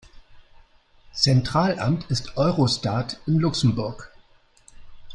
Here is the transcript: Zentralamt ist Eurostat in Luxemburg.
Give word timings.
Zentralamt 1.13 2.09
ist 2.09 2.35
Eurostat 2.35 3.19
in 3.27 3.37
Luxemburg. 3.37 4.11